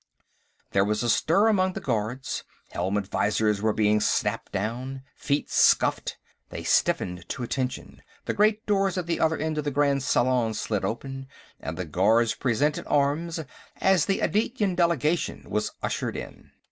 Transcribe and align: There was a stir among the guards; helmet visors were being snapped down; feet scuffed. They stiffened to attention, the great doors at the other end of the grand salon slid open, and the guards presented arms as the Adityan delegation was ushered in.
There 0.71 0.83
was 0.83 1.03
a 1.03 1.09
stir 1.11 1.47
among 1.47 1.73
the 1.73 1.79
guards; 1.79 2.43
helmet 2.71 3.05
visors 3.05 3.61
were 3.61 3.71
being 3.71 3.99
snapped 4.01 4.51
down; 4.51 5.03
feet 5.15 5.51
scuffed. 5.51 6.17
They 6.49 6.63
stiffened 6.63 7.29
to 7.29 7.43
attention, 7.43 8.01
the 8.25 8.33
great 8.33 8.65
doors 8.65 8.97
at 8.97 9.05
the 9.05 9.19
other 9.19 9.37
end 9.37 9.59
of 9.59 9.63
the 9.63 9.69
grand 9.69 10.01
salon 10.01 10.55
slid 10.55 10.83
open, 10.83 11.27
and 11.59 11.77
the 11.77 11.85
guards 11.85 12.33
presented 12.33 12.87
arms 12.87 13.41
as 13.79 14.07
the 14.07 14.23
Adityan 14.23 14.75
delegation 14.75 15.45
was 15.47 15.69
ushered 15.83 16.17
in. 16.17 16.49